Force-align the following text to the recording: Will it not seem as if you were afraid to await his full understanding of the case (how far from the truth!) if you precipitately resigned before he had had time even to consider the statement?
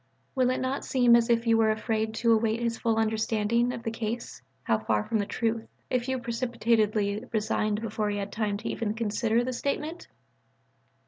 Will 0.33 0.49
it 0.49 0.57
not 0.59 0.83
seem 0.83 1.15
as 1.15 1.29
if 1.29 1.45
you 1.45 1.57
were 1.59 1.69
afraid 1.69 2.15
to 2.15 2.33
await 2.33 2.59
his 2.59 2.79
full 2.79 2.95
understanding 2.97 3.71
of 3.71 3.83
the 3.83 3.91
case 3.91 4.41
(how 4.63 4.79
far 4.79 5.03
from 5.03 5.19
the 5.19 5.27
truth!) 5.27 5.67
if 5.91 6.09
you 6.09 6.17
precipitately 6.17 7.23
resigned 7.31 7.81
before 7.81 8.09
he 8.09 8.17
had 8.17 8.33
had 8.33 8.57
time 8.57 8.57
even 8.63 8.95
to 8.95 8.95
consider 8.95 9.43
the 9.43 9.53
statement? 9.53 10.07